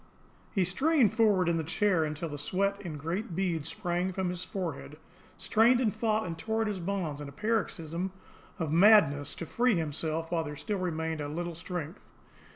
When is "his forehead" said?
4.29-4.97